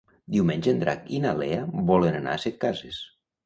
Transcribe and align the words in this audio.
Diumenge 0.35 0.71
en 0.75 0.81
Drac 0.83 1.05
i 1.19 1.21
na 1.27 1.35
Lea 1.43 1.61
volen 1.93 2.21
anar 2.23 2.37
a 2.37 2.43
Setcases. 2.49 3.07